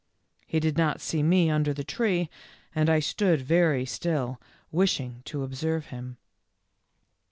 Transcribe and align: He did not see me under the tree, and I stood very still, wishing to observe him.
He 0.47 0.59
did 0.59 0.79
not 0.79 0.99
see 0.99 1.21
me 1.21 1.51
under 1.51 1.75
the 1.75 1.83
tree, 1.83 2.27
and 2.73 2.89
I 2.89 2.99
stood 2.99 3.39
very 3.43 3.85
still, 3.85 4.41
wishing 4.71 5.21
to 5.25 5.43
observe 5.43 5.85
him. 5.93 6.17